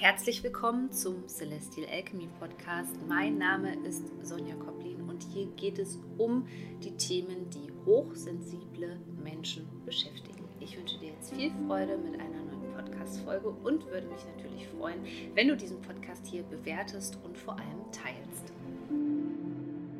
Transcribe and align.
Herzlich 0.00 0.42
willkommen 0.42 0.90
zum 0.90 1.28
Celestial 1.28 1.86
Alchemy 1.90 2.26
Podcast. 2.38 2.96
Mein 3.06 3.36
Name 3.36 3.76
ist 3.86 4.02
Sonja 4.22 4.54
Koplin 4.54 5.02
und 5.02 5.22
hier 5.22 5.44
geht 5.56 5.78
es 5.78 5.98
um 6.16 6.46
die 6.82 6.96
Themen, 6.96 7.50
die 7.50 7.70
hochsensible 7.84 8.98
Menschen 9.22 9.68
beschäftigen. 9.84 10.48
Ich 10.58 10.74
wünsche 10.78 10.98
dir 11.00 11.10
jetzt 11.10 11.34
viel 11.34 11.52
Freude 11.66 11.98
mit 11.98 12.18
einer 12.18 12.42
neuen 12.44 12.72
Podcast-Folge 12.72 13.50
und 13.50 13.84
würde 13.88 14.06
mich 14.06 14.24
natürlich 14.24 14.68
freuen, 14.68 15.04
wenn 15.34 15.48
du 15.48 15.54
diesen 15.54 15.82
Podcast 15.82 16.26
hier 16.26 16.44
bewertest 16.44 17.18
und 17.22 17.36
vor 17.36 17.58
allem 17.58 17.92
teilst. 17.92 18.54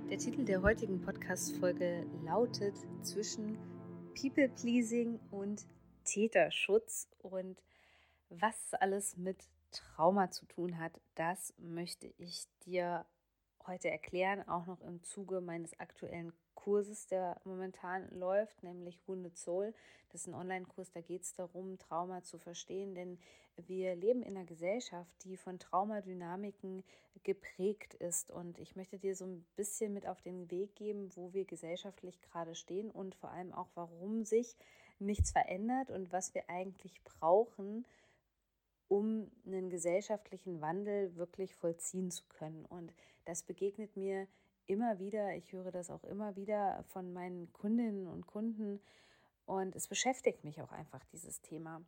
Der 0.09 0.17
Titel 0.17 0.47
der 0.47 0.63
heutigen 0.63 1.03
Podcast-Folge 1.03 2.07
lautet 2.25 2.75
Zwischen 3.03 3.59
People-Pleasing 4.19 5.21
und 5.31 5.67
Täterschutz 6.07 7.07
und 7.19 7.59
was 8.31 8.73
alles 8.73 9.19
mit 9.19 9.37
Trauma 9.71 10.31
zu 10.31 10.47
tun 10.47 10.79
hat, 10.79 11.01
das 11.15 11.55
möchte 11.59 12.13
ich 12.19 12.47
dir 12.65 13.07
heute 13.67 13.91
erklären, 13.91 14.47
auch 14.49 14.67
noch 14.67 14.81
im 14.81 15.03
Zuge 15.03 15.41
meines 15.41 15.79
aktuellen 15.79 16.33
Kurses, 16.55 17.07
der 17.07 17.41
momentan 17.45 18.09
läuft, 18.11 18.63
nämlich 18.63 19.01
Wounded 19.07 19.39
Soul. 19.39 19.73
Das 20.11 20.23
ist 20.23 20.27
ein 20.27 20.35
Online-Kurs, 20.35 20.91
da 20.91 21.01
geht 21.01 21.23
es 21.23 21.33
darum, 21.33 21.79
Trauma 21.79 22.23
zu 22.23 22.39
verstehen, 22.39 22.95
denn 22.95 23.19
wir 23.57 23.95
leben 23.95 24.23
in 24.23 24.37
einer 24.37 24.47
Gesellschaft, 24.47 25.13
die 25.25 25.37
von 25.37 25.59
Traumadynamiken 25.59 26.85
geprägt 27.23 27.95
ist. 27.95 28.31
Und 28.31 28.59
ich 28.59 28.77
möchte 28.77 28.99
dir 28.99 29.15
so 29.15 29.25
ein 29.25 29.45
bisschen 29.57 29.93
mit 29.93 30.07
auf 30.07 30.21
den 30.21 30.51
Weg 30.51 30.75
geben, 30.77 31.11
wo 31.15 31.33
wir 31.33 31.45
gesellschaftlich 31.45 32.21
gerade 32.21 32.55
stehen 32.55 32.91
und 32.91 33.15
vor 33.15 33.31
allem 33.31 33.53
auch, 33.53 33.69
warum 33.75 34.25
sich 34.25 34.57
nichts 34.99 35.31
verändert 35.31 35.91
und 35.91 36.13
was 36.13 36.35
wir 36.35 36.49
eigentlich 36.49 37.03
brauchen, 37.05 37.87
um 38.91 39.31
einen 39.47 39.71
gesellschaftlichen 39.71 40.61
Wandel 40.61 41.15
wirklich 41.15 41.55
vollziehen 41.55 42.11
zu 42.11 42.25
können. 42.29 42.67
Und 42.67 42.93
das 43.25 43.45
begegnet 43.45 43.97
mir 43.97 44.27
immer 44.67 44.99
wieder. 44.99 45.37
Ich 45.37 45.53
höre 45.53 45.71
das 45.71 45.91
auch 45.91 46.03
immer 46.03 46.35
wieder 46.35 46.83
von 46.89 47.13
meinen 47.13 47.53
Kundinnen 47.53 48.09
und 48.09 48.27
Kunden. 48.27 48.81
Und 49.47 49.77
es 49.77 49.87
beschäftigt 49.87 50.43
mich 50.43 50.61
auch 50.61 50.73
einfach, 50.73 51.05
dieses 51.13 51.41
Thema. 51.41 51.83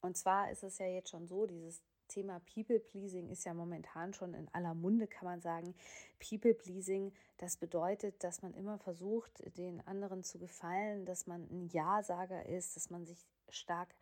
Und 0.00 0.16
zwar 0.16 0.50
ist 0.50 0.64
es 0.64 0.78
ja 0.78 0.86
jetzt 0.86 1.10
schon 1.10 1.28
so, 1.28 1.46
dieses 1.46 1.80
Thema 2.08 2.40
People-Pleasing 2.52 3.28
ist 3.30 3.44
ja 3.44 3.54
momentan 3.54 4.12
schon 4.14 4.34
in 4.34 4.48
aller 4.52 4.74
Munde, 4.74 5.06
kann 5.06 5.26
man 5.26 5.40
sagen. 5.40 5.76
People-Pleasing, 6.18 7.12
das 7.38 7.56
bedeutet, 7.56 8.24
dass 8.24 8.42
man 8.42 8.52
immer 8.54 8.78
versucht, 8.78 9.30
den 9.56 9.80
anderen 9.86 10.24
zu 10.24 10.40
gefallen, 10.40 11.06
dass 11.06 11.28
man 11.28 11.42
ein 11.52 11.68
Ja-Sager 11.68 12.46
ist, 12.46 12.74
dass 12.74 12.90
man 12.90 13.06
sich 13.06 13.24
stark 13.48 13.94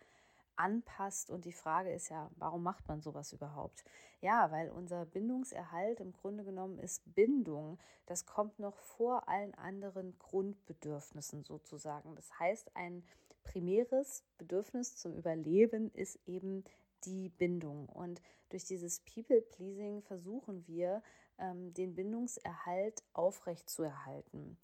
anpasst. 0.57 1.31
Und 1.31 1.45
die 1.45 1.53
Frage 1.53 1.93
ist 1.93 2.09
ja, 2.09 2.31
warum 2.37 2.63
macht 2.63 2.87
man 2.89 3.01
sowas 3.01 3.33
überhaupt? 3.33 3.85
Ja, 4.21 4.51
weil 4.51 4.71
unser 4.71 5.05
Bindungserhalt 5.05 6.01
im 6.01 6.13
Grunde 6.13 6.45
genommen 6.45 6.79
ist 6.79 7.03
Bindung. 7.15 7.79
Das 8.07 8.27
kommt 8.27 8.59
noch 8.59 8.77
vor 8.79 9.29
allen 9.29 9.55
anderen 9.55 10.19
Grundbedürfnissen 10.19 11.45
sozusagen. 11.45 12.15
Das 12.15 12.39
heißt, 12.39 12.77
ein 12.77 13.03
primäres 13.43 14.25
Bedürfnis 14.39 14.97
zum 14.97 15.15
Überleben 15.15 15.91
ist 15.93 16.19
eben 16.27 16.65
die 17.05 17.29
Bindung. 17.31 17.89
Und 17.89 18.23
durch 18.51 18.65
dieses 18.65 19.01
People-Pleasing 19.01 20.03
versuchen 20.03 20.67
wir, 20.67 21.03
ähm, 21.39 21.75
den 21.75 21.95
Bindungserhalt 21.95 23.03
aufrechtzuerhalten. 23.13 24.59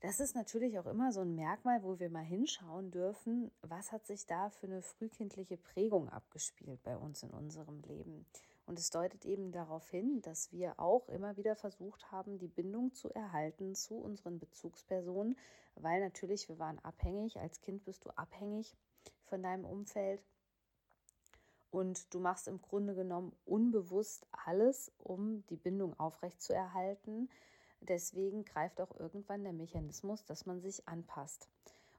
Das 0.00 0.18
ist 0.18 0.34
natürlich 0.34 0.78
auch 0.78 0.86
immer 0.86 1.12
so 1.12 1.20
ein 1.20 1.34
Merkmal, 1.34 1.82
wo 1.82 1.98
wir 1.98 2.08
mal 2.08 2.24
hinschauen 2.24 2.90
dürfen, 2.90 3.50
was 3.60 3.92
hat 3.92 4.06
sich 4.06 4.26
da 4.26 4.48
für 4.48 4.66
eine 4.66 4.80
frühkindliche 4.80 5.58
Prägung 5.58 6.08
abgespielt 6.08 6.82
bei 6.82 6.96
uns 6.96 7.22
in 7.22 7.30
unserem 7.30 7.82
Leben. 7.82 8.24
Und 8.64 8.78
es 8.78 8.88
deutet 8.88 9.26
eben 9.26 9.52
darauf 9.52 9.90
hin, 9.90 10.22
dass 10.22 10.52
wir 10.52 10.80
auch 10.80 11.08
immer 11.08 11.36
wieder 11.36 11.54
versucht 11.54 12.10
haben, 12.12 12.38
die 12.38 12.48
Bindung 12.48 12.94
zu 12.94 13.10
erhalten 13.10 13.74
zu 13.74 13.96
unseren 13.96 14.38
Bezugspersonen, 14.38 15.36
weil 15.74 16.00
natürlich 16.00 16.48
wir 16.48 16.58
waren 16.58 16.78
abhängig, 16.78 17.38
als 17.38 17.60
Kind 17.60 17.84
bist 17.84 18.04
du 18.06 18.10
abhängig 18.10 18.74
von 19.26 19.42
deinem 19.42 19.66
Umfeld. 19.66 20.22
Und 21.70 22.12
du 22.14 22.20
machst 22.20 22.48
im 22.48 22.62
Grunde 22.62 22.94
genommen 22.94 23.36
unbewusst 23.44 24.26
alles, 24.46 24.92
um 24.98 25.44
die 25.48 25.56
Bindung 25.56 25.98
aufrechtzuerhalten. 26.00 27.28
Deswegen 27.80 28.44
greift 28.44 28.80
auch 28.80 28.98
irgendwann 28.98 29.44
der 29.44 29.52
Mechanismus, 29.52 30.24
dass 30.24 30.46
man 30.46 30.60
sich 30.60 30.86
anpasst. 30.86 31.48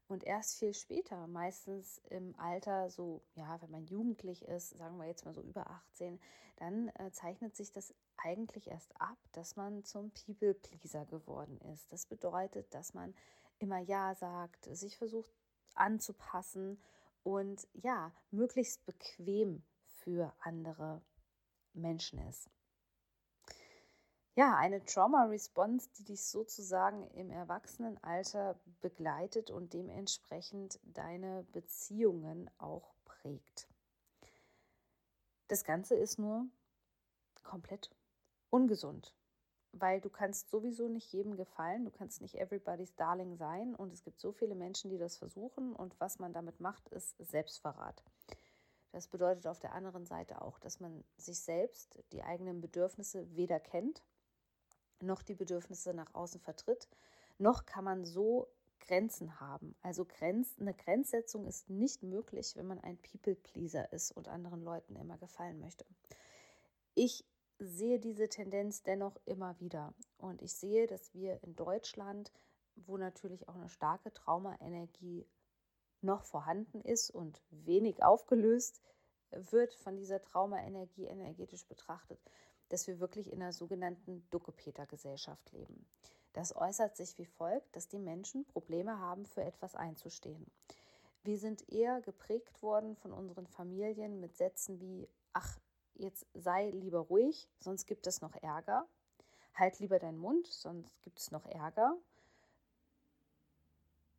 Und 0.08 0.26
erst 0.26 0.60
viel 0.60 0.74
später, 0.74 1.26
meistens 1.28 2.02
im 2.10 2.36
Alter, 2.38 2.90
so, 2.90 3.22
ja, 3.36 3.62
wenn 3.62 3.72
man 3.72 3.86
jugendlich 3.86 4.44
ist, 4.44 4.78
sagen 4.78 4.98
wir 4.98 5.08
jetzt 5.08 5.26
mal 5.26 5.34
so 5.34 5.42
über 5.42 5.70
18, 5.70 6.20
dann 6.58 6.90
äh, 6.96 7.12
zeichnet 7.12 7.56
sich 7.56 7.72
das 7.72 7.96
eigentlich 8.18 8.68
erst 8.68 8.92
ab, 9.00 9.18
dass 9.32 9.56
man 9.56 9.84
zum 9.84 10.12
People-Pleaser 10.12 11.06
geworden 11.06 11.60
ist. 11.74 11.92
Das 11.92 12.06
bedeutet, 12.06 12.74
dass 12.74 12.94
man 12.94 13.16
immer 13.58 13.80
Ja 13.80 14.14
sagt, 14.14 14.66
sich 14.66 14.98
versucht 14.98 15.32
anzupassen 15.76 16.82
und 17.24 17.68
ja, 17.74 18.12
möglichst 18.32 18.86
bequem 18.86 19.64
für 19.86 20.34
andere 20.40 21.02
Menschen 21.74 22.20
ist. 22.28 22.50
Ja, 24.36 24.56
eine 24.56 24.84
Trauma-Response, 24.86 25.90
die 25.98 26.06
dich 26.06 26.24
sozusagen 26.24 27.06
im 27.12 27.32
Erwachsenenalter 27.32 28.58
begleitet 28.80 29.52
und 29.52 29.74
dementsprechend 29.74 30.80
deine 30.84 31.44
Beziehungen 31.52 32.50
auch 32.58 32.94
prägt. 33.04 33.68
Das 35.50 35.66
Ganze 35.66 35.96
ist 35.96 36.18
nur 36.18 36.46
komplett 37.44 37.92
ungesund, 38.50 39.14
weil 39.74 40.00
du 40.00 40.10
kannst 40.10 40.50
sowieso 40.50 40.88
nicht 40.88 41.12
jedem 41.12 41.36
gefallen, 41.36 41.84
du 41.84 41.92
kannst 41.92 42.22
nicht 42.22 42.36
everybody's 42.36 42.96
darling 42.96 43.36
sein 43.36 43.76
und 43.76 43.92
es 43.92 44.02
gibt 44.02 44.22
so 44.22 44.32
viele 44.32 44.56
Menschen, 44.56 44.90
die 44.90 44.98
das 44.98 45.18
versuchen 45.18 45.76
und 45.76 46.00
was 46.00 46.20
man 46.20 46.32
damit 46.32 46.62
macht, 46.62 46.88
ist 46.88 47.18
Selbstverrat. 47.20 48.02
Das 48.94 49.10
bedeutet 49.10 49.46
auf 49.48 49.60
der 49.60 49.74
anderen 49.74 50.06
Seite 50.06 50.42
auch, 50.42 50.58
dass 50.60 50.80
man 50.80 51.04
sich 51.18 51.42
selbst, 51.42 52.02
die 52.14 52.24
eigenen 52.24 52.62
Bedürfnisse 52.62 53.36
weder 53.36 53.60
kennt, 53.60 54.02
noch 55.02 55.22
die 55.22 55.36
Bedürfnisse 55.36 55.94
nach 55.94 56.14
außen 56.14 56.40
vertritt, 56.40 56.88
noch 57.38 57.66
kann 57.66 57.84
man 57.84 58.06
so 58.06 58.48
Grenzen 58.80 59.40
haben. 59.40 59.76
Also 59.82 60.06
Grenz, 60.06 60.56
eine 60.60 60.74
Grenzsetzung 60.74 61.46
ist 61.48 61.70
nicht 61.70 62.04
möglich, 62.04 62.56
wenn 62.56 62.68
man 62.68 62.80
ein 62.80 62.98
People-Pleaser 62.98 63.92
ist 63.94 64.12
und 64.12 64.28
anderen 64.28 64.64
Leuten 64.64 64.96
immer 64.96 65.18
gefallen 65.18 65.60
möchte. 65.60 65.86
Ich 66.96 67.24
sehe 67.60 68.00
diese 68.00 68.28
Tendenz 68.28 68.82
dennoch 68.84 69.16
immer 69.26 69.60
wieder 69.60 69.94
und 70.18 70.42
ich 70.42 70.54
sehe, 70.54 70.88
dass 70.88 71.14
wir 71.14 71.42
in 71.44 71.56
Deutschland, 71.56 72.32
wo 72.76 72.98
natürlich 72.98 73.48
auch 73.48 73.56
eine 73.56 73.70
starke 73.70 74.12
Traumaenergie 74.12 75.28
noch 76.02 76.24
vorhanden 76.24 76.82
ist 76.82 77.12
und 77.12 77.42
wenig 77.52 78.04
aufgelöst 78.04 78.82
wird 79.30 79.74
von 79.76 79.96
dieser 79.96 80.22
Traumaenergie 80.22 81.06
energetisch 81.06 81.66
betrachtet, 81.68 82.20
dass 82.72 82.88
wir 82.88 83.00
wirklich 83.00 83.32
in 83.32 83.42
einer 83.42 83.54
sogenannten 83.54 84.26
Duckepeter-Gesellschaft 84.30 85.52
leben. 85.52 85.86
Das 86.34 86.56
äußert 86.56 86.96
sich 86.96 87.18
wie 87.18 87.26
folgt, 87.26 87.76
dass 87.76 87.90
die 87.90 88.00
Menschen 88.00 88.46
Probleme 88.46 89.00
haben, 89.00 89.26
für 89.26 89.44
etwas 89.44 89.76
einzustehen. 89.76 90.46
Wir 91.24 91.38
sind 91.38 91.68
eher 91.70 92.02
geprägt 92.02 92.64
worden 92.64 92.96
von 92.96 93.12
unseren 93.12 93.46
Familien 93.46 94.22
mit 94.22 94.38
Sätzen 94.38 94.80
wie, 94.80 95.08
ach, 95.34 95.60
jetzt 95.96 96.26
sei 96.34 96.70
lieber 96.72 97.00
ruhig, 97.00 97.50
sonst 97.60 97.86
gibt 97.86 98.08
es 98.08 98.22
noch 98.22 98.36
Ärger. 98.42 98.88
Halt 99.54 99.80
lieber 99.80 100.00
deinen 100.00 100.18
Mund, 100.18 100.48
sonst 100.48 101.02
gibt 101.04 101.20
es 101.20 101.32
noch 101.32 101.46
Ärger. 101.46 101.98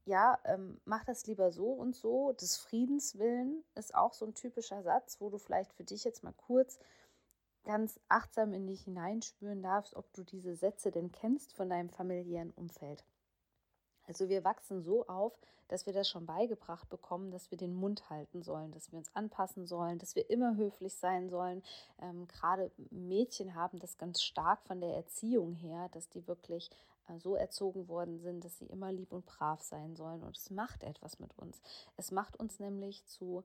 Ja, 0.05 0.39
ähm, 0.45 0.81
mach 0.85 1.05
das 1.05 1.27
lieber 1.27 1.53
so 1.53 1.73
und 1.73 1.97
so. 1.97 2.33
Des 2.33 2.57
Friedens 2.57 3.19
willen 3.19 3.65
ist 3.75 3.95
auch 3.95 4.13
so 4.13 4.27
ein 4.27 4.35
typischer 4.35 4.83
Satz, 4.83 5.21
wo 5.21 5.31
du 5.31 5.39
vielleicht 5.39 5.73
für 5.73 5.85
dich 5.85 6.05
jetzt 6.05 6.23
mal 6.23 6.35
kurz 6.35 6.79
ganz 7.65 8.01
achtsam 8.09 8.53
in 8.53 8.67
dich 8.67 8.83
hineinspüren 8.83 9.63
darfst, 9.63 9.95
ob 9.95 10.13
du 10.13 10.25
diese 10.25 10.55
Sätze 10.55 10.91
denn 10.91 11.13
kennst 11.13 11.55
von 11.55 11.69
deinem 11.69 11.91
familiären 11.91 12.51
Umfeld. 12.53 13.05
Also 14.07 14.29
wir 14.29 14.45
wachsen 14.45 14.83
so 14.83 15.07
auf, 15.07 15.39
dass 15.69 15.87
wir 15.87 15.93
das 15.93 16.09
schon 16.09 16.27
beigebracht 16.27 16.89
bekommen, 16.91 17.31
dass 17.31 17.51
wir 17.51 17.57
den 17.57 17.75
Mund 17.75 18.11
halten 18.11 18.43
sollen, 18.43 18.73
dass 18.73 18.93
wir 18.93 18.99
uns 18.99 19.15
anpassen 19.15 19.67
sollen, 19.67 19.99
dass 19.99 20.17
wir 20.17 20.29
immer 20.29 20.57
höflich 20.57 20.95
sein 20.97 21.31
sollen. 21.31 21.63
Ähm, 22.01 22.29
Gerade 22.29 22.71
Mädchen 22.91 23.55
haben 23.55 23.79
das 23.79 23.97
ganz 23.97 24.23
stark 24.23 24.63
von 24.67 24.81
der 24.81 24.95
Erziehung 24.97 25.55
her, 25.55 25.89
dass 25.93 26.09
die 26.09 26.27
wirklich 26.27 26.69
äh, 27.09 27.19
so 27.19 27.37
erzogen 27.37 27.89
worden 27.89 28.19
sind, 28.19 28.45
dass 28.45 28.59
sie 28.59 28.67
immer 28.67 28.93
lieb 28.93 29.13
und 29.13 29.25
brav 29.25 29.63
sein 29.63 29.97
sollen. 29.97 30.23
Und 30.23 30.37
es 30.37 30.51
macht 30.51 30.83
etwas 30.83 31.19
mit 31.21 31.39
uns. 31.39 31.63
Es 31.97 32.11
macht 32.11 32.39
uns 32.39 32.59
nämlich 32.59 33.07
zu 33.07 33.45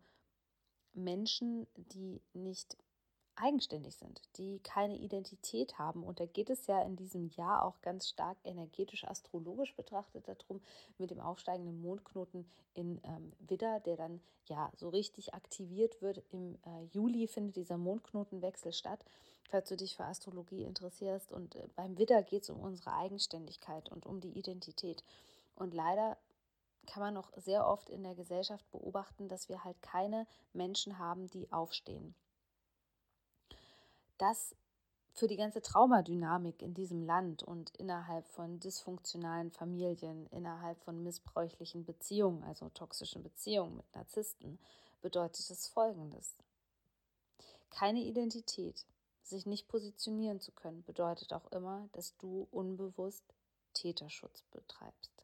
Menschen, 0.94 1.68
die 1.75 2.22
nicht 2.34 2.75
eigenständig 3.38 3.95
sind, 3.95 4.22
die 4.38 4.60
keine 4.60 4.98
Identität 4.98 5.78
haben. 5.78 6.04
Und 6.04 6.19
da 6.19 6.25
geht 6.25 6.50
es 6.50 6.68
ja 6.68 6.81
in 6.81 6.95
diesem 6.95 7.30
Jahr 7.30 7.63
auch 7.63 7.81
ganz 7.81 8.07
stark 8.07 8.38
energetisch, 8.44 9.06
astrologisch 9.06 9.75
betrachtet 9.75 10.28
darum, 10.28 10.62
mit 10.98 11.12
dem 11.12 11.19
aufsteigenden 11.19 11.81
Mondknoten 11.81 12.50
in 12.74 13.00
ähm, 13.04 13.34
Widder, 13.39 13.80
der 13.81 13.95
dann 13.95 14.22
ja 14.45 14.72
so 14.75 14.89
richtig 14.89 15.34
aktiviert 15.34 16.01
wird. 16.01 16.24
Im 16.31 16.56
äh, 16.66 16.84
Juli 16.92 17.28
findet 17.28 17.56
dieser 17.56 17.78
Mondknotenwechsel 17.78 18.74
statt, 18.74 19.04
falls 19.50 19.69
du 19.69 19.78
dich 19.78 19.95
für 19.95 20.06
Astrologie 20.06 20.63
interessierst. 20.63 21.31
Und 21.31 21.56
äh, 21.56 21.68
beim 21.75 21.98
Widder 21.98 22.24
geht 22.24 22.44
es 22.44 22.50
um 22.50 22.60
unsere 22.60 22.94
Eigenständigkeit 22.94 23.89
und 23.89 24.06
um 24.06 24.19
die 24.19 24.38
Identität. 24.38 25.04
Und 25.56 25.74
leider 25.74 26.18
kann 26.88 27.04
man 27.04 27.13
noch 27.13 27.31
sehr 27.36 27.68
oft 27.68 27.89
in 27.89 28.04
der 28.04 28.16
Gesellschaft 28.16 28.69
beobachten, 28.72 29.28
dass 29.28 29.50
wir 29.50 29.63
halt 29.63 29.81
keine 29.81 30.25
Menschen 30.54 30.98
haben, 30.98 31.28
die 31.28 31.51
aufstehen 31.51 32.16
das 34.18 34.56
für 35.14 35.28
die 35.28 35.36
ganze 35.36 35.62
Traumadynamik 35.62 36.62
in 36.62 36.75
diesem 36.75 37.02
Land 37.02 37.42
und 37.42 37.72
innerhalb 37.78 38.28
von 38.28 38.60
dysfunktionalen 38.60 39.52
Familien, 39.52 40.28
innerhalb 40.28 40.80
von 40.84 41.02
missbräuchlichen 41.02 41.86
Beziehungen, 41.86 42.44
also 42.44 42.69
toxischen 42.69 43.24
Beziehungen 43.24 43.78
mit 43.78 43.96
Narzissten, 43.96 44.60
bedeutet 45.02 45.50
es 45.50 45.68
Folgendes. 45.68 46.38
Keine 47.72 48.02
Identität, 48.02 48.86
sich 49.24 49.46
nicht 49.46 49.68
positionieren 49.68 50.40
zu 50.40 50.52
können, 50.52 50.84
bedeutet 50.84 51.34
auch 51.34 51.52
immer, 51.52 51.90
dass 51.94 52.16
du 52.18 52.48
unbewusst 52.52 53.34
Täterschutz 53.74 54.44
betreibst. 54.52 55.17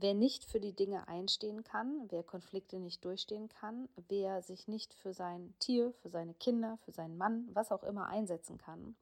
Wer 0.00 0.14
nicht 0.14 0.44
für 0.44 0.60
die 0.60 0.74
Dinge 0.74 1.08
einstehen 1.08 1.64
kann, 1.64 2.06
wer 2.10 2.22
Konflikte 2.22 2.78
nicht 2.78 3.04
durchstehen 3.04 3.48
kann, 3.48 3.88
wer 4.08 4.42
sich 4.42 4.68
nicht 4.68 4.94
für 4.94 5.12
sein 5.12 5.52
Tier, 5.58 5.92
für 5.92 6.08
seine 6.08 6.34
Kinder, 6.34 6.78
für 6.84 6.92
seinen 6.92 7.18
Mann, 7.18 7.48
was 7.52 7.72
auch 7.72 7.82
immer 7.82 8.06
einsetzen 8.06 8.58
kann, 8.58 8.94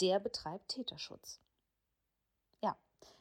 der 0.00 0.20
betreibt 0.20 0.68
Täterschutz. 0.68 1.40
Ja, 2.62 2.74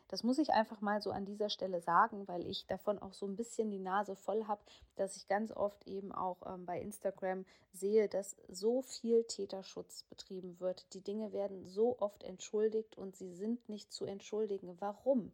das 0.07 0.23
muss 0.23 0.37
ich 0.37 0.51
einfach 0.51 0.79
mal 0.79 1.01
so 1.01 1.11
an 1.11 1.25
dieser 1.25 1.49
Stelle 1.49 1.81
sagen, 1.81 2.25
weil 2.29 2.47
ich 2.47 2.67
davon 2.67 2.99
auch 2.99 3.13
so 3.13 3.25
ein 3.25 3.35
bisschen 3.35 3.69
die 3.69 3.79
Nase 3.79 4.15
voll 4.15 4.47
habe, 4.47 4.61
dass 4.95 5.17
ich 5.17 5.27
ganz 5.27 5.51
oft 5.51 5.85
eben 5.85 6.13
auch 6.13 6.37
ähm, 6.45 6.65
bei 6.65 6.79
Instagram 6.79 7.43
sehe, 7.73 8.07
dass 8.07 8.37
so 8.47 8.81
viel 8.81 9.25
Täterschutz 9.25 10.03
betrieben 10.03 10.57
wird. 10.61 10.85
Die 10.93 11.01
Dinge 11.01 11.33
werden 11.33 11.67
so 11.67 11.99
oft 11.99 12.23
entschuldigt 12.23 12.97
und 12.97 13.17
sie 13.17 13.33
sind 13.33 13.67
nicht 13.67 13.91
zu 13.91 14.05
entschuldigen. 14.05 14.79
Warum? 14.79 15.33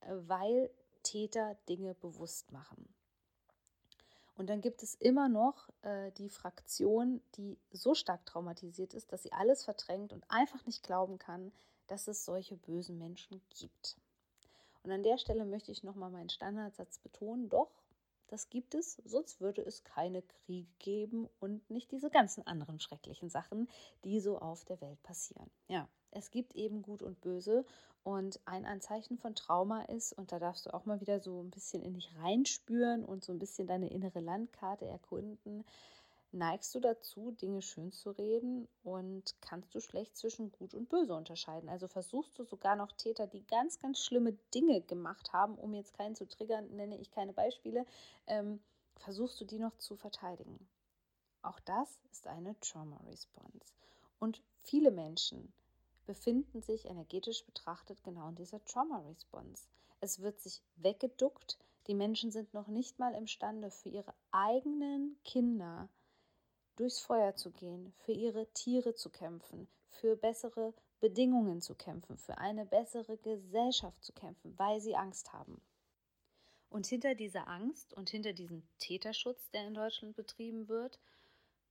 Äh, 0.00 0.14
weil 0.26 0.70
Täter 1.04 1.56
Dinge 1.68 1.94
bewusst 1.94 2.50
machen. 2.50 2.92
Und 4.36 4.50
dann 4.50 4.60
gibt 4.60 4.82
es 4.82 4.96
immer 4.96 5.28
noch 5.28 5.68
äh, 5.82 6.10
die 6.12 6.28
Fraktion, 6.28 7.22
die 7.36 7.56
so 7.70 7.94
stark 7.94 8.26
traumatisiert 8.26 8.92
ist, 8.92 9.12
dass 9.12 9.22
sie 9.22 9.32
alles 9.32 9.62
verdrängt 9.62 10.12
und 10.12 10.28
einfach 10.28 10.66
nicht 10.66 10.82
glauben 10.82 11.18
kann, 11.18 11.52
dass 11.86 12.08
es 12.08 12.24
solche 12.24 12.56
bösen 12.56 12.98
Menschen 12.98 13.40
gibt. 13.50 13.96
Und 14.82 14.90
an 14.90 15.02
der 15.02 15.18
Stelle 15.18 15.44
möchte 15.44 15.70
ich 15.70 15.84
nochmal 15.84 16.10
meinen 16.10 16.30
Standardsatz 16.30 16.98
betonen, 16.98 17.48
doch, 17.48 17.70
das 18.28 18.50
gibt 18.50 18.74
es, 18.74 19.00
sonst 19.04 19.40
würde 19.40 19.62
es 19.62 19.84
keine 19.84 20.22
Kriege 20.22 20.68
geben 20.78 21.28
und 21.40 21.68
nicht 21.70 21.92
diese 21.92 22.10
ganzen 22.10 22.46
anderen 22.46 22.80
schrecklichen 22.80 23.30
Sachen, 23.30 23.68
die 24.02 24.18
so 24.18 24.38
auf 24.38 24.64
der 24.64 24.80
Welt 24.80 25.02
passieren. 25.02 25.50
Ja, 25.68 25.88
es 26.14 26.30
gibt 26.30 26.54
eben 26.54 26.82
Gut 26.82 27.02
und 27.02 27.20
Böse 27.20 27.64
und 28.02 28.40
ein 28.44 28.66
Anzeichen 28.66 29.18
von 29.18 29.34
Trauma 29.34 29.82
ist, 29.82 30.12
und 30.12 30.30
da 30.30 30.38
darfst 30.38 30.66
du 30.66 30.74
auch 30.74 30.84
mal 30.84 31.00
wieder 31.00 31.20
so 31.20 31.42
ein 31.42 31.50
bisschen 31.50 31.82
in 31.82 31.94
dich 31.94 32.10
reinspüren 32.18 33.04
und 33.04 33.24
so 33.24 33.32
ein 33.32 33.38
bisschen 33.38 33.66
deine 33.66 33.90
innere 33.90 34.20
Landkarte 34.20 34.86
erkunden. 34.86 35.64
Neigst 36.30 36.74
du 36.74 36.80
dazu, 36.80 37.30
Dinge 37.30 37.62
schön 37.62 37.92
zu 37.92 38.10
reden 38.10 38.66
und 38.82 39.36
kannst 39.40 39.74
du 39.74 39.80
schlecht 39.80 40.16
zwischen 40.16 40.50
Gut 40.50 40.74
und 40.74 40.88
Böse 40.88 41.14
unterscheiden? 41.14 41.68
Also 41.68 41.86
versuchst 41.86 42.36
du 42.38 42.44
sogar 42.44 42.74
noch 42.74 42.92
Täter, 42.92 43.26
die 43.26 43.46
ganz, 43.46 43.78
ganz 43.78 44.00
schlimme 44.00 44.32
Dinge 44.52 44.80
gemacht 44.82 45.32
haben, 45.32 45.54
um 45.54 45.74
jetzt 45.74 45.94
keinen 45.94 46.16
zu 46.16 46.26
triggern, 46.26 46.74
nenne 46.74 46.98
ich 46.98 47.12
keine 47.12 47.32
Beispiele, 47.32 47.86
ähm, 48.26 48.60
versuchst 48.96 49.40
du 49.40 49.44
die 49.44 49.60
noch 49.60 49.76
zu 49.78 49.96
verteidigen. 49.96 50.68
Auch 51.42 51.60
das 51.60 52.00
ist 52.10 52.26
eine 52.26 52.58
Trauma 52.60 52.96
Response. 53.06 53.72
Und 54.18 54.42
viele 54.64 54.90
Menschen 54.90 55.52
befinden 56.06 56.62
sich 56.62 56.86
energetisch 56.86 57.44
betrachtet 57.44 58.02
genau 58.02 58.28
in 58.28 58.36
dieser 58.36 58.64
Trauma 58.64 58.98
Response. 59.00 59.68
Es 60.00 60.20
wird 60.20 60.40
sich 60.40 60.62
weggeduckt. 60.76 61.58
Die 61.86 61.94
Menschen 61.94 62.30
sind 62.30 62.54
noch 62.54 62.68
nicht 62.68 62.98
mal 62.98 63.14
imstande, 63.14 63.70
für 63.70 63.88
ihre 63.88 64.14
eigenen 64.30 65.16
Kinder 65.24 65.88
durchs 66.76 67.00
Feuer 67.00 67.34
zu 67.36 67.50
gehen, 67.50 67.92
für 67.98 68.12
ihre 68.12 68.46
Tiere 68.52 68.94
zu 68.94 69.10
kämpfen, 69.10 69.68
für 69.88 70.16
bessere 70.16 70.74
Bedingungen 71.00 71.60
zu 71.60 71.74
kämpfen, 71.74 72.16
für 72.16 72.38
eine 72.38 72.64
bessere 72.66 73.16
Gesellschaft 73.18 74.02
zu 74.02 74.12
kämpfen, 74.12 74.58
weil 74.58 74.80
sie 74.80 74.96
Angst 74.96 75.32
haben. 75.32 75.60
Und 76.70 76.86
hinter 76.86 77.14
dieser 77.14 77.46
Angst 77.46 77.94
und 77.94 78.10
hinter 78.10 78.32
diesem 78.32 78.66
Täterschutz, 78.78 79.50
der 79.50 79.66
in 79.66 79.74
Deutschland 79.74 80.16
betrieben 80.16 80.68
wird, 80.68 80.98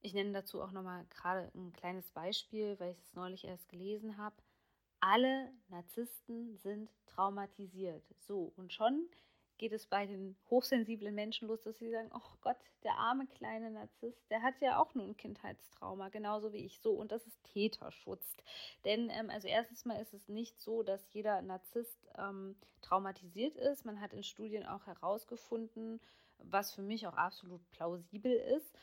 ich 0.04 0.14
nenne 0.14 0.34
dazu 0.34 0.62
auch 0.62 0.72
nochmal 0.72 1.06
gerade 1.10 1.50
ein 1.56 1.74
kleines 1.74 2.12
Beispiel, 2.12 2.80
weil 2.80 2.92
ich 2.92 3.00
es 3.00 3.16
neulich 3.16 3.46
erst 3.46 3.70
gelesen 3.70 4.18
habe. 4.18 4.36
Alle 5.00 5.50
Narzissten 5.70 6.58
sind 6.58 6.90
traumatisiert. 7.08 8.04
So, 8.20 8.54
und 8.58 8.72
schon 8.72 9.08
geht 9.58 9.72
es 9.72 9.86
bei 9.86 10.06
den 10.06 10.36
hochsensiblen 10.50 11.16
Menschen 11.16 11.48
los, 11.48 11.62
dass 11.62 11.78
sie 11.78 11.90
sagen, 11.90 12.10
oh 12.14 12.38
Gott, 12.42 12.58
der 12.84 12.98
arme 12.98 13.28
kleine 13.28 13.72
Narzisst, 13.72 14.30
der 14.30 14.42
hat 14.42 14.60
ja 14.60 14.78
auch 14.78 14.94
nur 14.94 15.06
ein 15.06 15.16
Kindheitstrauma, 15.16 16.10
genauso 16.10 16.52
wie 16.52 16.66
ich. 16.66 16.82
So, 16.82 16.92
und 16.92 17.14
das 17.14 17.26
ist 17.26 17.42
Täterschutz. 17.46 18.36
Denn, 18.84 19.10
ähm, 19.10 19.30
also 19.30 19.48
erstens 19.48 19.86
mal 19.86 20.02
ist 20.02 20.14
es 20.14 20.28
nicht 20.28 20.60
so, 20.60 20.84
dass 20.84 21.14
jeder 21.14 21.42
Narzisst 21.42 22.10
ähm, 22.18 22.58
traumatisiert 22.82 23.56
ist. 23.56 23.86
Man 23.86 24.02
hat 24.02 24.12
in 24.12 24.24
Studien 24.24 24.66
auch 24.66 24.86
herausgefunden, 24.86 26.02
was 26.40 26.74
für 26.74 26.82
mich 26.82 27.08
auch 27.08 27.16
absolut 27.16 27.62
plausibel 27.72 28.34
ist, 28.34 28.76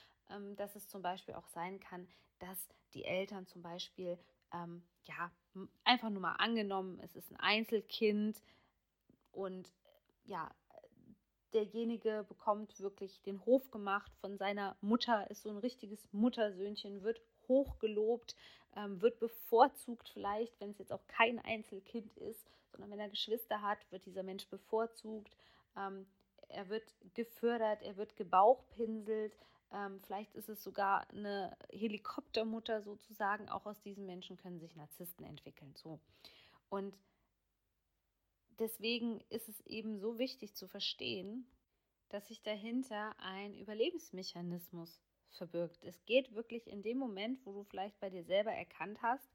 dass 0.56 0.76
es 0.76 0.88
zum 0.88 1.02
Beispiel 1.02 1.34
auch 1.34 1.48
sein 1.48 1.80
kann, 1.80 2.08
dass 2.38 2.68
die 2.94 3.04
Eltern 3.04 3.46
zum 3.46 3.62
Beispiel, 3.62 4.18
ähm, 4.52 4.82
ja, 5.04 5.30
einfach 5.84 6.10
nur 6.10 6.20
mal 6.20 6.34
angenommen, 6.34 6.98
es 7.00 7.14
ist 7.16 7.30
ein 7.30 7.36
Einzelkind 7.36 8.42
und 9.32 9.72
ja, 10.24 10.50
derjenige 11.52 12.24
bekommt 12.28 12.78
wirklich 12.80 13.20
den 13.22 13.44
Hof 13.44 13.70
gemacht 13.70 14.12
von 14.20 14.38
seiner 14.38 14.76
Mutter, 14.80 15.30
ist 15.30 15.42
so 15.42 15.50
ein 15.50 15.58
richtiges 15.58 16.06
Muttersöhnchen, 16.12 17.02
wird 17.02 17.20
hochgelobt, 17.48 18.36
ähm, 18.76 19.00
wird 19.00 19.18
bevorzugt 19.18 20.08
vielleicht, 20.08 20.58
wenn 20.60 20.70
es 20.70 20.78
jetzt 20.78 20.92
auch 20.92 21.06
kein 21.08 21.38
Einzelkind 21.40 22.16
ist, 22.18 22.46
sondern 22.70 22.90
wenn 22.90 23.00
er 23.00 23.08
Geschwister 23.08 23.62
hat, 23.62 23.78
wird 23.90 24.06
dieser 24.06 24.22
Mensch 24.22 24.46
bevorzugt. 24.46 25.36
Ähm, 25.76 26.06
er 26.48 26.68
wird 26.68 26.94
gefördert, 27.14 27.82
er 27.82 27.96
wird 27.96 28.16
gebauchpinselt, 28.16 29.36
ähm, 29.72 30.00
vielleicht 30.00 30.34
ist 30.34 30.48
es 30.48 30.62
sogar 30.62 31.08
eine 31.10 31.56
Helikoptermutter 31.70 32.82
sozusagen. 32.82 33.48
Auch 33.48 33.66
aus 33.66 33.80
diesen 33.82 34.06
Menschen 34.06 34.36
können 34.36 34.60
sich 34.60 34.76
Narzissten 34.76 35.24
entwickeln. 35.24 35.74
So. 35.76 36.00
Und 36.68 36.94
deswegen 38.58 39.20
ist 39.30 39.48
es 39.48 39.60
eben 39.66 39.98
so 39.98 40.18
wichtig 40.18 40.54
zu 40.54 40.68
verstehen, 40.68 41.46
dass 42.08 42.28
sich 42.28 42.42
dahinter 42.42 43.14
ein 43.18 43.54
Überlebensmechanismus 43.54 45.00
verbirgt. 45.30 45.84
Es 45.84 46.04
geht 46.06 46.34
wirklich 46.34 46.66
in 46.66 46.82
dem 46.82 46.98
Moment, 46.98 47.44
wo 47.46 47.52
du 47.52 47.64
vielleicht 47.64 47.98
bei 48.00 48.10
dir 48.10 48.24
selber 48.24 48.52
erkannt 48.52 49.00
hast, 49.02 49.30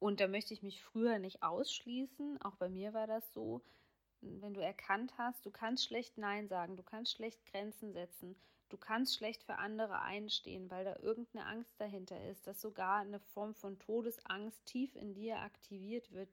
und 0.00 0.20
da 0.20 0.28
möchte 0.28 0.54
ich 0.54 0.62
mich 0.62 0.80
früher 0.82 1.18
nicht 1.18 1.42
ausschließen, 1.42 2.40
auch 2.42 2.54
bei 2.54 2.68
mir 2.68 2.94
war 2.94 3.06
das 3.06 3.32
so, 3.32 3.62
wenn 4.20 4.54
du 4.54 4.60
erkannt 4.60 5.12
hast, 5.18 5.44
du 5.44 5.50
kannst 5.50 5.84
schlecht 5.84 6.18
Nein 6.18 6.48
sagen, 6.48 6.76
du 6.76 6.82
kannst 6.82 7.12
schlecht 7.12 7.44
Grenzen 7.46 7.92
setzen, 7.92 8.36
Du 8.68 8.76
kannst 8.76 9.16
schlecht 9.16 9.42
für 9.44 9.56
andere 9.56 10.02
einstehen, 10.02 10.70
weil 10.70 10.84
da 10.84 10.96
irgendeine 11.00 11.46
Angst 11.46 11.80
dahinter 11.80 12.22
ist, 12.26 12.46
dass 12.46 12.60
sogar 12.60 12.98
eine 12.98 13.18
Form 13.18 13.54
von 13.54 13.78
Todesangst 13.78 14.64
tief 14.66 14.94
in 14.94 15.14
dir 15.14 15.38
aktiviert 15.38 16.12
wird, 16.12 16.28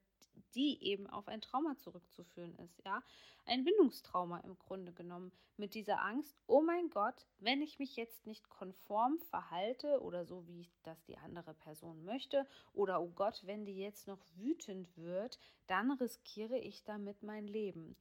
die 0.54 0.84
eben 0.84 1.08
auf 1.08 1.28
ein 1.28 1.42
Trauma 1.42 1.78
zurückzuführen 1.78 2.56
ist, 2.58 2.84
ja? 2.84 3.02
Ein 3.46 3.64
Bindungstrauma 3.64 4.40
im 4.40 4.58
Grunde 4.58 4.92
genommen 4.92 5.32
mit 5.58 5.76
dieser 5.76 6.02
Angst, 6.02 6.36
oh 6.48 6.62
mein 6.62 6.90
Gott, 6.90 7.26
wenn 7.40 7.62
ich 7.62 7.80
mich 7.80 7.96
jetzt 7.96 8.26
nicht 8.26 8.50
konform 8.50 9.20
verhalte 9.30 10.02
oder 10.02 10.26
so 10.26 10.48
wie 10.48 10.68
das 10.84 11.04
die 11.06 11.18
andere 11.18 11.54
Person 11.54 12.04
möchte 12.04 12.46
oder 12.74 13.02
oh 13.02 13.12
Gott, 13.16 13.44
wenn 13.46 13.66
die 13.66 13.78
jetzt 13.78 14.08
noch 14.08 14.20
wütend 14.36 14.98
wird, 14.98 15.40
dann 15.68 15.92
riskiere 15.92 16.58
ich 16.58 16.84
damit 16.84 17.24
mein 17.24 17.48
Leben. 17.48 17.96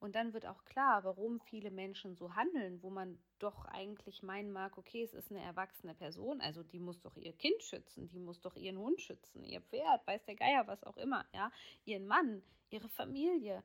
Und 0.00 0.14
dann 0.16 0.32
wird 0.32 0.46
auch 0.46 0.64
klar, 0.64 1.04
warum 1.04 1.40
viele 1.40 1.70
Menschen 1.70 2.16
so 2.16 2.34
handeln, 2.34 2.82
wo 2.82 2.90
man 2.90 3.18
doch 3.38 3.66
eigentlich 3.66 4.22
meinen 4.22 4.50
mag, 4.50 4.78
okay, 4.78 5.02
es 5.02 5.14
ist 5.14 5.30
eine 5.30 5.42
erwachsene 5.42 5.94
Person, 5.94 6.40
also 6.40 6.62
die 6.62 6.80
muss 6.80 7.00
doch 7.00 7.16
ihr 7.16 7.34
Kind 7.34 7.62
schützen, 7.62 8.08
die 8.08 8.18
muss 8.18 8.40
doch 8.40 8.56
ihren 8.56 8.78
Hund 8.78 9.00
schützen, 9.00 9.44
ihr 9.44 9.60
Pferd, 9.60 10.06
weiß 10.06 10.24
der 10.24 10.36
Geier, 10.36 10.66
was 10.66 10.82
auch 10.84 10.96
immer, 10.96 11.26
ja, 11.34 11.52
ihren 11.84 12.06
Mann, 12.06 12.42
ihre 12.70 12.88
Familie. 12.88 13.62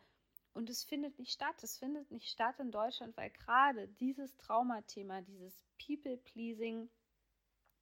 Und 0.53 0.69
es 0.69 0.85
findet 0.85 1.19
nicht 1.19 1.33
statt. 1.33 1.61
Es 1.63 1.77
findet 1.77 2.11
nicht 2.11 2.29
statt 2.29 2.59
in 2.59 2.71
Deutschland, 2.71 3.15
weil 3.17 3.29
gerade 3.29 3.89
dieses 3.89 4.37
Traumathema, 4.37 5.21
dieses 5.21 5.65
People-Pleasing 5.85 6.89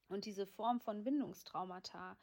Und 0.08 0.26
diese 0.26 0.46
Form 0.46 0.80
von 0.80 1.04
Bindungstraumata, 1.04 2.18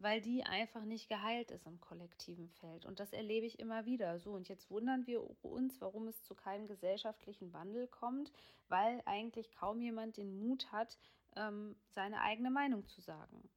weil 0.00 0.20
die 0.20 0.44
einfach 0.44 0.84
nicht 0.84 1.08
geheilt 1.08 1.50
ist 1.50 1.66
im 1.66 1.80
kollektiven 1.80 2.48
Feld. 2.48 2.86
Und 2.86 3.00
das 3.00 3.12
erlebe 3.12 3.46
ich 3.46 3.58
immer 3.58 3.84
wieder. 3.84 4.18
So, 4.18 4.32
und 4.32 4.48
jetzt 4.48 4.70
wundern 4.70 5.06
wir 5.06 5.22
uns, 5.44 5.80
warum 5.80 6.06
es 6.06 6.22
zu 6.22 6.34
keinem 6.34 6.66
gesellschaftlichen 6.66 7.52
Wandel 7.52 7.88
kommt, 7.88 8.32
weil 8.68 9.02
eigentlich 9.06 9.50
kaum 9.52 9.80
jemand 9.80 10.16
den 10.16 10.38
Mut 10.38 10.70
hat, 10.70 10.98
ähm, 11.36 11.76
seine 11.90 12.20
eigene 12.20 12.50
Meinung 12.50 12.86
zu 12.86 13.00
sagen, 13.00 13.48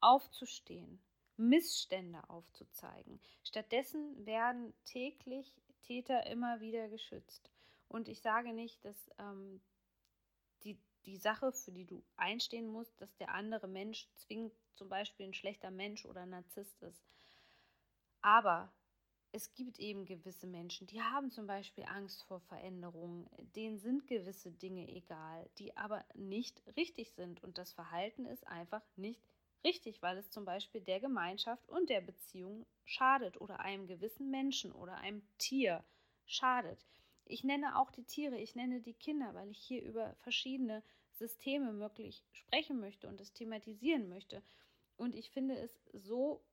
aufzustehen, 0.00 1.00
Missstände 1.36 2.28
aufzuzeigen. 2.28 3.20
Stattdessen 3.44 4.26
werden 4.26 4.74
täglich 4.84 5.54
Täter 5.82 6.26
immer 6.26 6.60
wieder 6.60 6.88
geschützt. 6.88 7.50
Und 7.88 8.08
ich 8.08 8.20
sage 8.20 8.52
nicht, 8.52 8.84
dass 8.84 9.10
ähm, 9.18 9.60
die, 10.64 10.78
die 11.06 11.16
Sache, 11.16 11.52
für 11.52 11.72
die 11.72 11.86
du 11.86 12.02
einstehen 12.16 12.66
musst, 12.66 13.00
dass 13.00 13.16
der 13.16 13.32
andere 13.32 13.68
Mensch 13.68 14.08
zwingend 14.14 14.52
zum 14.78 14.88
Beispiel 14.88 15.26
ein 15.26 15.34
schlechter 15.34 15.70
Mensch 15.70 16.06
oder 16.06 16.22
ein 16.22 16.30
Narzisst 16.30 16.82
ist. 16.82 17.02
Aber 18.22 18.72
es 19.32 19.52
gibt 19.54 19.78
eben 19.78 20.06
gewisse 20.06 20.46
Menschen, 20.46 20.86
die 20.86 21.02
haben 21.02 21.30
zum 21.30 21.46
Beispiel 21.46 21.84
Angst 21.84 22.22
vor 22.24 22.40
Veränderungen, 22.40 23.28
denen 23.54 23.78
sind 23.78 24.06
gewisse 24.06 24.50
Dinge 24.50 24.88
egal, 24.88 25.50
die 25.58 25.76
aber 25.76 26.04
nicht 26.14 26.62
richtig 26.76 27.12
sind 27.12 27.42
und 27.42 27.58
das 27.58 27.72
Verhalten 27.72 28.24
ist 28.24 28.46
einfach 28.46 28.82
nicht 28.96 29.20
richtig, 29.64 30.00
weil 30.00 30.16
es 30.16 30.30
zum 30.30 30.44
Beispiel 30.44 30.80
der 30.80 31.00
Gemeinschaft 31.00 31.68
und 31.68 31.90
der 31.90 32.00
Beziehung 32.00 32.64
schadet 32.84 33.40
oder 33.40 33.60
einem 33.60 33.86
gewissen 33.86 34.30
Menschen 34.30 34.72
oder 34.72 34.96
einem 34.96 35.22
Tier 35.36 35.84
schadet. 36.24 36.86
Ich 37.26 37.44
nenne 37.44 37.78
auch 37.78 37.90
die 37.90 38.04
Tiere, 38.04 38.38
ich 38.38 38.54
nenne 38.54 38.80
die 38.80 38.94
Kinder, 38.94 39.34
weil 39.34 39.50
ich 39.50 39.58
hier 39.58 39.82
über 39.82 40.14
verschiedene 40.20 40.82
Systeme 41.12 41.72
möglich 41.72 42.24
sprechen 42.32 42.80
möchte 42.80 43.08
und 43.08 43.20
es 43.20 43.32
thematisieren 43.32 44.08
möchte. 44.08 44.42
Und 44.98 45.14
ich 45.14 45.30
finde 45.30 45.56
es 45.56 45.80
so 45.92 46.44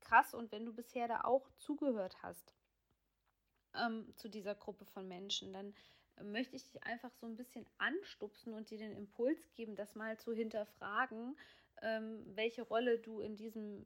krass 0.00 0.34
und 0.34 0.52
wenn 0.52 0.66
du 0.66 0.74
bisher 0.74 1.08
da 1.08 1.22
auch 1.22 1.48
zugehört 1.56 2.22
hast 2.22 2.54
ähm, 3.74 4.12
zu 4.16 4.28
dieser 4.28 4.54
Gruppe 4.54 4.84
von 4.84 5.08
Menschen, 5.08 5.52
dann 5.52 5.74
möchte 6.22 6.56
ich 6.56 6.64
dich 6.64 6.82
einfach 6.82 7.12
so 7.14 7.26
ein 7.26 7.36
bisschen 7.36 7.66
anstupsen 7.78 8.52
und 8.52 8.70
dir 8.70 8.78
den 8.78 8.96
Impuls 8.96 9.52
geben, 9.54 9.76
das 9.76 9.94
mal 9.94 10.18
zu 10.18 10.32
hinterfragen, 10.32 11.36
ähm, 11.82 12.24
welche 12.34 12.62
Rolle 12.62 12.98
du 12.98 13.20
in 13.20 13.36
diesem 13.36 13.84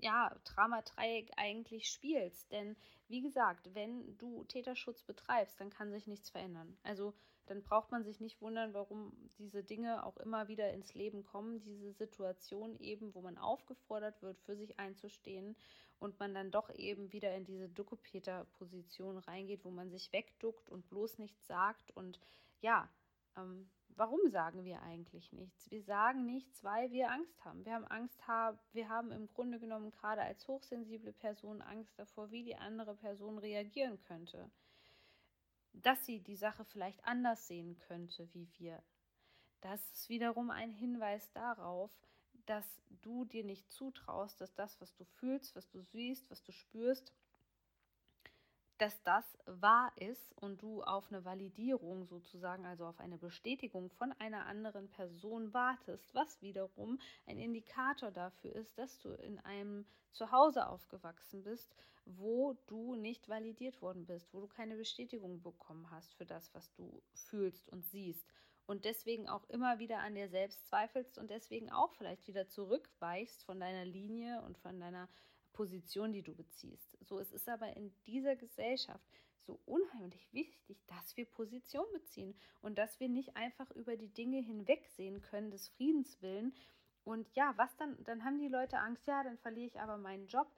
ja, 0.00 0.34
Dramadreieck 0.44 1.30
eigentlich 1.36 1.88
spielst. 1.88 2.50
Denn 2.52 2.76
wie 3.08 3.20
gesagt, 3.20 3.74
wenn 3.74 4.16
du 4.18 4.44
Täterschutz 4.44 5.02
betreibst, 5.02 5.60
dann 5.60 5.70
kann 5.70 5.92
sich 5.92 6.06
nichts 6.06 6.30
verändern. 6.30 6.76
Also 6.82 7.14
dann 7.46 7.62
braucht 7.62 7.92
man 7.92 8.04
sich 8.04 8.20
nicht 8.20 8.40
wundern, 8.40 8.74
warum 8.74 9.12
diese 9.38 9.62
Dinge 9.62 10.04
auch 10.04 10.16
immer 10.16 10.48
wieder 10.48 10.72
ins 10.72 10.94
Leben 10.94 11.22
kommen, 11.22 11.60
diese 11.60 11.92
Situation 11.92 12.76
eben, 12.76 13.14
wo 13.14 13.20
man 13.20 13.38
aufgefordert 13.38 14.20
wird, 14.22 14.40
für 14.40 14.56
sich 14.56 14.78
einzustehen 14.80 15.56
und 15.98 16.18
man 16.18 16.34
dann 16.34 16.50
doch 16.50 16.74
eben 16.74 17.12
wieder 17.12 17.34
in 17.34 17.44
diese 17.44 17.68
Duckepeter-Position 17.68 19.18
reingeht, 19.18 19.64
wo 19.64 19.70
man 19.70 19.90
sich 19.90 20.12
wegduckt 20.12 20.68
und 20.68 20.88
bloß 20.88 21.18
nichts 21.18 21.46
sagt 21.46 21.90
und 21.92 22.20
ja, 22.60 22.90
ähm, 23.36 23.70
warum 23.96 24.28
sagen 24.30 24.64
wir 24.64 24.82
eigentlich 24.82 25.32
nichts? 25.32 25.70
Wir 25.70 25.82
sagen 25.82 26.26
nichts, 26.26 26.62
weil 26.62 26.90
wir 26.92 27.10
Angst 27.10 27.44
haben. 27.44 27.64
Wir 27.64 27.72
haben 27.72 27.86
Angst, 27.86 28.20
wir 28.72 28.88
haben 28.88 29.10
im 29.10 29.26
Grunde 29.28 29.58
genommen 29.58 29.90
gerade 29.90 30.22
als 30.22 30.46
hochsensible 30.46 31.12
Person 31.12 31.62
Angst 31.62 31.98
davor, 31.98 32.30
wie 32.30 32.44
die 32.44 32.56
andere 32.56 32.94
Person 32.94 33.38
reagieren 33.38 33.98
könnte. 34.02 34.50
Dass 35.72 36.04
sie 36.06 36.20
die 36.20 36.36
Sache 36.36 36.64
vielleicht 36.64 37.04
anders 37.04 37.48
sehen 37.48 37.78
könnte 37.78 38.28
wie 38.32 38.48
wir. 38.58 38.82
Das 39.60 39.80
ist 39.92 40.08
wiederum 40.08 40.50
ein 40.50 40.70
Hinweis 40.70 41.32
darauf, 41.32 41.90
dass 42.44 42.66
du 43.02 43.24
dir 43.24 43.44
nicht 43.44 43.70
zutraust, 43.70 44.40
dass 44.40 44.54
das, 44.54 44.80
was 44.80 44.94
du 44.94 45.04
fühlst, 45.04 45.56
was 45.56 45.68
du 45.68 45.80
siehst, 45.80 46.30
was 46.30 46.42
du 46.42 46.52
spürst, 46.52 47.12
dass 48.78 49.02
das 49.02 49.38
wahr 49.46 49.92
ist 49.96 50.32
und 50.36 50.62
du 50.62 50.82
auf 50.82 51.10
eine 51.10 51.24
Validierung 51.24 52.04
sozusagen, 52.06 52.66
also 52.66 52.86
auf 52.86 53.00
eine 53.00 53.18
Bestätigung 53.18 53.90
von 53.90 54.12
einer 54.18 54.46
anderen 54.46 54.88
Person 54.90 55.52
wartest, 55.54 56.14
was 56.14 56.40
wiederum 56.42 56.98
ein 57.26 57.38
Indikator 57.38 58.10
dafür 58.10 58.54
ist, 58.54 58.76
dass 58.78 58.98
du 59.00 59.10
in 59.10 59.38
einem 59.40 59.86
Zuhause 60.12 60.68
aufgewachsen 60.68 61.42
bist, 61.42 61.74
wo 62.04 62.54
du 62.66 62.94
nicht 62.94 63.28
validiert 63.28 63.82
worden 63.82 64.06
bist, 64.06 64.32
wo 64.32 64.40
du 64.40 64.46
keine 64.46 64.76
Bestätigung 64.76 65.42
bekommen 65.42 65.90
hast 65.90 66.14
für 66.14 66.26
das, 66.26 66.54
was 66.54 66.72
du 66.74 67.02
fühlst 67.14 67.68
und 67.68 67.84
siehst 67.86 68.26
und 68.66 68.84
deswegen 68.84 69.28
auch 69.28 69.48
immer 69.48 69.78
wieder 69.78 70.00
an 70.00 70.14
dir 70.14 70.28
selbst 70.28 70.66
zweifelst 70.66 71.18
und 71.18 71.30
deswegen 71.30 71.70
auch 71.70 71.92
vielleicht 71.92 72.26
wieder 72.26 72.48
zurückweichst 72.48 73.44
von 73.44 73.60
deiner 73.60 73.84
Linie 73.84 74.42
und 74.42 74.58
von 74.58 74.80
deiner 74.80 75.08
Position, 75.56 76.12
die 76.12 76.22
du 76.22 76.34
beziehst. 76.34 76.96
So, 77.00 77.18
es 77.18 77.32
ist 77.32 77.48
aber 77.48 77.74
in 77.76 77.92
dieser 78.06 78.36
Gesellschaft 78.36 79.02
so 79.46 79.58
unheimlich 79.64 80.32
wichtig, 80.32 80.84
dass 80.86 81.16
wir 81.16 81.24
Position 81.24 81.86
beziehen 81.92 82.38
und 82.60 82.76
dass 82.76 83.00
wir 83.00 83.08
nicht 83.08 83.36
einfach 83.36 83.70
über 83.70 83.96
die 83.96 84.12
Dinge 84.12 84.40
hinwegsehen 84.40 85.22
können 85.22 85.50
des 85.50 85.68
Friedens 85.68 86.20
willen. 86.20 86.54
Und 87.04 87.32
ja, 87.34 87.54
was 87.56 87.74
dann? 87.76 87.96
Dann 88.04 88.24
haben 88.24 88.38
die 88.38 88.48
Leute 88.48 88.78
Angst, 88.78 89.06
ja, 89.06 89.22
dann 89.22 89.38
verliere 89.38 89.66
ich 89.66 89.80
aber 89.80 89.96
meinen 89.96 90.26
Job. 90.26 90.48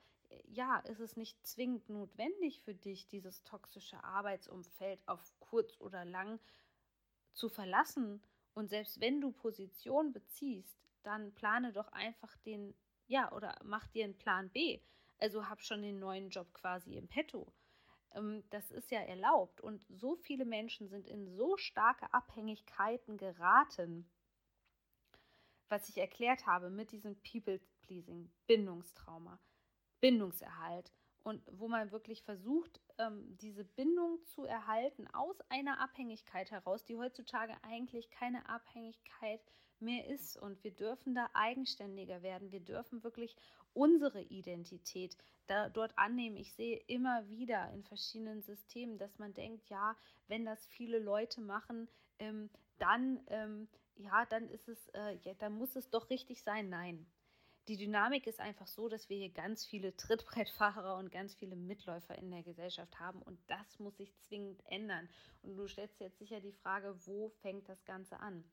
Ja, 0.45 0.79
ist 0.79 0.99
es 0.99 1.15
nicht 1.15 1.45
zwingend 1.47 1.89
notwendig 1.89 2.61
für 2.61 2.75
dich, 2.75 3.07
dieses 3.07 3.43
toxische 3.43 4.03
Arbeitsumfeld 4.03 4.99
auf 5.07 5.33
kurz 5.39 5.79
oder 5.79 6.05
lang 6.05 6.39
zu 7.33 7.49
verlassen. 7.49 8.21
Und 8.53 8.69
selbst 8.69 8.99
wenn 8.99 9.21
du 9.21 9.31
Position 9.31 10.11
beziehst, 10.11 10.77
dann 11.03 11.33
plane 11.33 11.71
doch 11.71 11.91
einfach 11.91 12.35
den 12.37 12.75
ja, 13.09 13.31
oder 13.33 13.55
mach 13.63 13.87
dir 13.87 14.05
einen 14.05 14.17
Plan 14.17 14.49
B. 14.49 14.79
Also 15.17 15.49
hab 15.49 15.61
schon 15.61 15.81
den 15.81 15.99
neuen 15.99 16.29
Job 16.29 16.53
quasi 16.53 16.95
im 16.95 17.09
Petto. 17.09 17.51
Ähm, 18.13 18.43
das 18.51 18.71
ist 18.71 18.91
ja 18.91 19.01
erlaubt. 19.01 19.59
Und 19.59 19.85
so 19.89 20.15
viele 20.15 20.45
Menschen 20.45 20.87
sind 20.87 21.07
in 21.07 21.27
so 21.27 21.57
starke 21.57 22.13
Abhängigkeiten 22.13 23.17
geraten, 23.17 24.09
was 25.67 25.89
ich 25.89 25.97
erklärt 25.97 26.45
habe 26.45 26.69
mit 26.69 26.91
diesem 26.91 27.19
People-Pleasing, 27.21 28.31
Bindungstrauma, 28.47 29.39
Bindungserhalt 29.99 30.91
und 31.23 31.41
wo 31.51 31.67
man 31.67 31.91
wirklich 31.91 32.23
versucht, 32.23 32.79
ähm, 32.97 33.37
diese 33.37 33.63
Bindung 33.63 34.19
zu 34.25 34.45
erhalten 34.45 35.07
aus 35.13 35.39
einer 35.49 35.79
Abhängigkeit 35.79 36.51
heraus, 36.51 36.85
die 36.85 36.97
heutzutage 36.97 37.55
eigentlich 37.63 38.09
keine 38.09 38.47
Abhängigkeit 38.47 39.41
mehr 39.79 40.07
ist. 40.07 40.37
Und 40.37 40.63
wir 40.63 40.71
dürfen 40.71 41.15
da 41.15 41.29
eigenständiger 41.33 42.21
werden. 42.21 42.51
Wir 42.51 42.61
dürfen 42.61 43.03
wirklich 43.03 43.35
unsere 43.73 44.21
Identität 44.21 45.17
da, 45.47 45.69
dort 45.69 45.97
annehmen. 45.97 46.37
Ich 46.37 46.53
sehe 46.53 46.77
immer 46.87 47.27
wieder 47.29 47.71
in 47.73 47.83
verschiedenen 47.83 48.41
Systemen, 48.41 48.97
dass 48.97 49.17
man 49.19 49.33
denkt, 49.33 49.69
ja, 49.69 49.95
wenn 50.27 50.45
das 50.45 50.65
viele 50.67 50.99
Leute 50.99 51.41
machen, 51.41 51.87
ähm, 52.19 52.49
dann, 52.77 53.21
ähm, 53.27 53.67
ja, 53.95 54.25
dann 54.25 54.47
ist 54.49 54.67
es, 54.67 54.87
äh, 54.89 55.15
ja, 55.23 55.33
dann 55.35 55.53
muss 55.53 55.75
es 55.75 55.89
doch 55.89 56.09
richtig 56.09 56.43
sein. 56.43 56.69
Nein, 56.69 57.05
die 57.69 57.77
Dynamik 57.77 58.25
ist 58.25 58.39
einfach 58.39 58.65
so, 58.65 58.89
dass 58.89 59.09
wir 59.09 59.17
hier 59.17 59.29
ganz 59.29 59.63
viele 59.63 59.95
Trittbrettfahrer 59.95 60.97
und 60.97 61.11
ganz 61.11 61.35
viele 61.35 61.55
Mitläufer 61.55 62.17
in 62.17 62.31
der 62.31 62.41
Gesellschaft 62.41 62.99
haben 62.99 63.21
und 63.21 63.39
das 63.45 63.77
muss 63.77 63.95
sich 63.95 64.11
zwingend 64.27 64.59
ändern. 64.65 65.07
Und 65.43 65.55
du 65.55 65.67
stellst 65.67 65.99
jetzt 65.99 66.17
sicher 66.17 66.41
die 66.41 66.51
Frage, 66.51 66.95
wo 67.05 67.29
fängt 67.41 67.69
das 67.69 67.85
Ganze 67.85 68.19
an? 68.19 68.43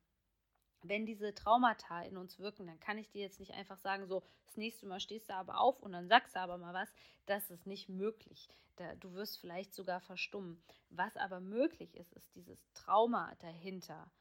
Wenn 0.82 1.06
diese 1.06 1.35
Traumata 1.35 2.02
in 2.02 2.18
uns 2.18 2.38
wirken, 2.38 2.66
dann 2.66 2.78
kann 2.78 2.99
ich 2.99 3.08
dir 3.08 3.23
jetzt 3.23 3.40
nicht 3.40 3.54
einfach 3.54 3.78
sagen, 3.78 4.06
so, 4.06 4.23
das 4.44 4.58
nächste 4.58 4.87
Mal 4.87 5.00
stehst 5.00 5.30
du 5.30 5.35
aber 5.35 5.61
auf 5.61 5.80
und 5.80 5.92
dann 5.92 6.08
sagst 6.08 6.37
du 6.37 6.40
aber 6.40 6.58
mal 6.58 6.75
was. 6.75 6.92
Das 7.25 7.50
ist 7.50 7.66
nicht 7.66 7.88
möglich. 7.88 8.50
Da, 8.76 8.94
du 8.96 9.14
wirst 9.14 9.40
vielleicht 9.40 9.75
sogar 9.75 10.02
verstummen. 10.02 10.62
Was 10.90 11.16
aber 11.16 11.40
möglich 11.40 11.94
ist, 11.96 12.12
ist 12.12 12.35
dieses 12.35 12.70
Trauma 12.75 13.35
dahinter 13.40 14.12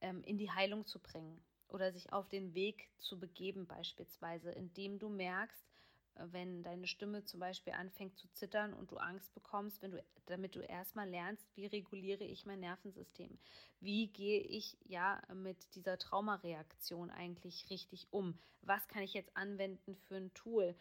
ähm, 0.00 0.22
in 0.22 0.38
die 0.38 0.52
Heilung 0.52 0.86
zu 0.86 1.00
bringen 1.00 1.44
oder 1.70 1.92
sich 1.92 2.12
auf 2.12 2.28
den 2.28 2.54
Weg 2.54 2.88
zu 2.98 3.18
begeben, 3.18 3.66
beispielsweise, 3.66 4.50
indem 4.50 4.98
du 4.98 5.08
merkst, 5.08 5.64
äh, 6.16 6.26
wenn 6.30 6.62
deine 6.62 6.86
Stimme 6.86 7.24
zum 7.24 7.40
Beispiel 7.40 7.72
anfängt 7.72 8.16
zu 8.18 8.28
zittern 8.32 8.74
und 8.74 8.90
du 8.90 8.96
Angst 8.96 9.32
bekommst, 9.34 9.82
wenn 9.82 9.92
du, 9.92 10.04
damit 10.26 10.54
du 10.54 10.60
erstmal 10.60 11.08
lernst, 11.08 11.44
wie 11.56 11.66
reguliere 11.66 12.24
ich 12.24 12.46
mein 12.46 12.60
Nervensystem? 12.60 13.38
Wie 13.80 14.08
gehe 14.08 14.40
ich 14.40 14.76
ja 14.84 15.20
mit 15.34 15.74
dieser 15.74 15.98
Traumareaktion 15.98 17.10
eigentlich 17.10 17.70
richtig 17.70 18.08
um? 18.10 18.38
Was 18.62 18.86
kann 18.88 19.02
ich 19.02 19.14
jetzt 19.14 19.36
anwenden 19.36 19.96
für 19.96 20.16
ein 20.16 20.34
Tool? 20.34 20.74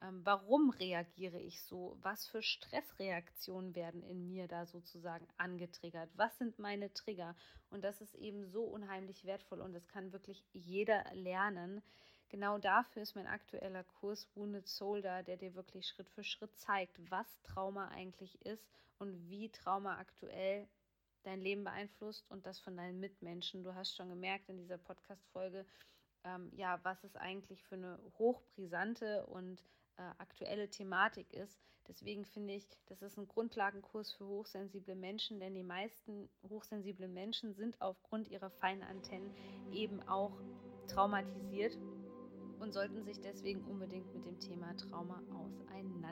Ähm, 0.00 0.20
warum 0.24 0.70
reagiere 0.70 1.38
ich 1.38 1.62
so? 1.62 1.96
Was 2.02 2.26
für 2.26 2.42
Stressreaktionen 2.42 3.74
werden 3.74 4.02
in 4.02 4.26
mir 4.28 4.48
da 4.48 4.66
sozusagen 4.66 5.26
angetriggert? 5.36 6.10
Was 6.14 6.36
sind 6.38 6.58
meine 6.58 6.92
Trigger? 6.92 7.36
Und 7.70 7.82
das 7.84 8.00
ist 8.00 8.14
eben 8.14 8.46
so 8.46 8.64
unheimlich 8.64 9.24
wertvoll 9.24 9.60
und 9.60 9.72
das 9.72 9.88
kann 9.88 10.12
wirklich 10.12 10.44
jeder 10.52 11.04
lernen. 11.12 11.82
Genau 12.30 12.56
dafür 12.56 13.02
ist 13.02 13.14
mein 13.14 13.26
aktueller 13.26 13.84
Kurs 13.84 14.26
Wounded 14.34 14.66
da, 15.04 15.22
der 15.22 15.36
dir 15.36 15.54
wirklich 15.54 15.86
Schritt 15.86 16.08
für 16.08 16.24
Schritt 16.24 16.56
zeigt, 16.56 16.98
was 17.10 17.26
Trauma 17.42 17.88
eigentlich 17.88 18.40
ist 18.46 18.66
und 18.98 19.28
wie 19.28 19.50
Trauma 19.50 19.98
aktuell 19.98 20.66
dein 21.24 21.40
Leben 21.40 21.62
beeinflusst 21.62 22.28
und 22.30 22.46
das 22.46 22.58
von 22.58 22.76
deinen 22.76 23.00
Mitmenschen. 23.00 23.62
Du 23.62 23.74
hast 23.74 23.94
schon 23.94 24.08
gemerkt 24.08 24.48
in 24.48 24.56
dieser 24.56 24.78
Podcast-Folge, 24.78 25.66
ähm, 26.24 26.50
ja, 26.54 26.80
was 26.82 27.04
es 27.04 27.16
eigentlich 27.16 27.62
für 27.64 27.74
eine 27.74 27.98
hochbrisante 28.18 29.26
und 29.26 29.62
äh, 29.96 30.02
aktuelle 30.18 30.68
Thematik 30.68 31.32
ist. 31.32 31.60
Deswegen 31.88 32.24
finde 32.24 32.54
ich, 32.54 32.68
das 32.86 33.02
ist 33.02 33.18
ein 33.18 33.26
Grundlagenkurs 33.26 34.12
für 34.12 34.26
hochsensible 34.26 34.94
Menschen, 34.94 35.40
denn 35.40 35.54
die 35.54 35.64
meisten 35.64 36.28
hochsensiblen 36.48 37.12
Menschen 37.12 37.54
sind 37.54 37.80
aufgrund 37.80 38.28
ihrer 38.28 38.50
feinen 38.50 38.84
Antennen 38.84 39.34
eben 39.72 40.00
auch 40.02 40.40
traumatisiert 40.86 41.76
und 42.60 42.72
sollten 42.72 43.02
sich 43.02 43.20
deswegen 43.20 43.62
unbedingt 43.64 44.14
mit 44.14 44.24
dem 44.24 44.38
Thema 44.38 44.76
Trauma 44.76 45.20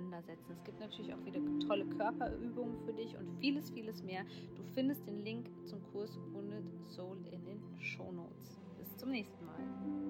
auseinandersetzen. 0.00 0.52
Es 0.52 0.64
gibt 0.64 0.80
natürlich 0.80 1.14
auch 1.14 1.24
wieder 1.24 1.40
tolle 1.66 1.86
Körperübungen 1.86 2.76
für 2.84 2.92
dich 2.92 3.16
und 3.16 3.38
vieles, 3.38 3.70
vieles 3.70 4.02
mehr. 4.02 4.24
Du 4.56 4.64
findest 4.74 5.06
den 5.06 5.20
Link 5.20 5.48
zum 5.66 5.82
Kurs 5.92 6.18
Wounded 6.32 6.64
Soul 6.88 7.18
in 7.30 7.44
den 7.44 7.62
Show 7.78 8.10
Notes. 8.10 8.60
Bis 8.78 8.96
zum 8.96 9.10
nächsten 9.10 9.44
Mal. 9.44 10.09